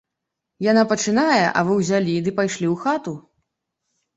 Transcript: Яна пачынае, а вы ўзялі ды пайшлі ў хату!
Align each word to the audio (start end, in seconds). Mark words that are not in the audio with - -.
Яна 0.67 0.83
пачынае, 0.91 1.43
а 1.45 1.59
вы 1.67 1.75
ўзялі 1.81 2.15
ды 2.29 2.33
пайшлі 2.41 2.67
ў 2.73 2.85
хату! 2.87 3.13